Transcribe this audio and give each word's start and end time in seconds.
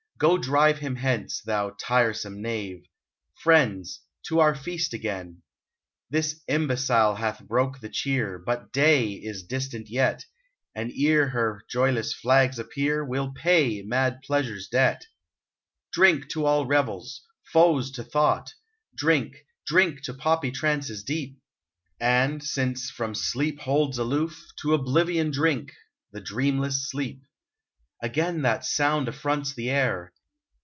—Go 0.31 0.37
drive 0.37 0.77
him 0.77 0.97
hence, 0.97 1.41
thou 1.41 1.75
tiresome 1.79 2.43
knave!... 2.43 2.85
Friends, 3.41 4.01
to 4.27 4.39
our 4.39 4.53
feast 4.53 4.93
again! 4.93 5.41
105 6.09 6.11
UNBIDDEN 6.11 6.11
This 6.11 6.41
imbecile 6.47 7.15
hath 7.15 7.47
broke 7.47 7.79
the 7.79 7.89
cheer; 7.89 8.37
But 8.37 8.71
day 8.71 9.13
is 9.13 9.41
distant 9.41 9.89
yet, 9.89 10.23
And 10.75 10.91
ere 10.95 11.29
her 11.29 11.63
joyless 11.67 12.13
flags 12.13 12.59
appear, 12.59 13.03
We 13.03 13.17
11 13.17 13.33
pay 13.33 13.81
mad 13.81 14.21
pleasure's 14.21 14.67
debt. 14.67 15.07
Drink 15.91 16.29
to 16.33 16.45
all 16.45 16.67
revels— 16.67 17.23
foes 17.51 17.89
to 17.93 18.03
thought! 18.03 18.53
Drink, 18.95 19.37
drink 19.65 20.03
to 20.03 20.13
poppy 20.13 20.51
trances 20.51 21.01
deep! 21.03 21.39
And 21.99 22.43
since 22.43 22.91
from 22.91 23.15
some 23.15 23.23
sleep 23.23 23.61
holds 23.61 23.97
aloof. 23.97 24.39
To 24.61 24.75
oblivion 24.75 25.31
drink!— 25.31 25.71
the 26.11 26.21
dreamless 26.21 26.87
sleep. 26.91 27.23
Again 28.03 28.41
that 28.41 28.65
sound 28.65 29.07
affronts 29.07 29.53
the 29.53 29.69
air 29.69 30.11